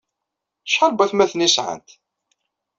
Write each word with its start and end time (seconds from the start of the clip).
Acḥal 0.67 0.91
n 0.93 0.97
waytmaten 0.97 1.45
ay 1.45 1.51
sɛant? 1.55 1.89